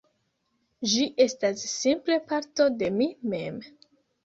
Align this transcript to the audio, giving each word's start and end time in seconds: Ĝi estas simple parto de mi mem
Ĝi 0.93 1.03
estas 1.25 1.67
simple 1.73 2.19
parto 2.33 2.69
de 2.83 2.91
mi 2.99 3.11
mem 3.37 3.63